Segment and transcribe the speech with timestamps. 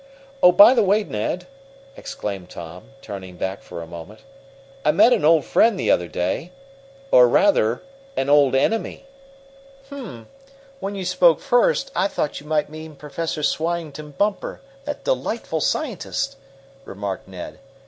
[0.41, 1.45] "Oh, by the way, Ned!"
[1.95, 4.21] exclaimed Tom, turning back for a moment,
[4.83, 6.49] "I met an old friend the other day;
[7.11, 7.83] or rather
[8.17, 9.05] an old enemy."
[9.91, 10.27] "Hum!
[10.79, 16.35] When you spoke first, I thought you might mean Professor Swyington Bumper, that delightful scientist,"
[16.83, 17.59] remarked Ned.